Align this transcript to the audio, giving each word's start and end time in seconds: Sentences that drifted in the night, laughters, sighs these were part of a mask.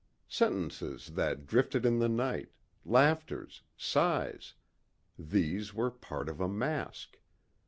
Sentences 0.27 1.09
that 1.13 1.45
drifted 1.45 1.85
in 1.85 1.99
the 1.99 2.09
night, 2.09 2.49
laughters, 2.85 3.61
sighs 3.77 4.55
these 5.19 5.75
were 5.75 5.91
part 5.91 6.27
of 6.27 6.41
a 6.41 6.49
mask. 6.49 7.19